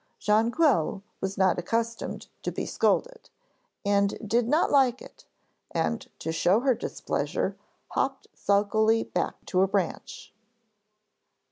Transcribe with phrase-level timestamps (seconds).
[0.17, 3.29] Jonquil was not accustomed to be scolded,
[3.85, 5.25] and did not like it,
[5.69, 7.55] and to show her displeasure
[7.89, 10.33] hopped sulkily back to her branch.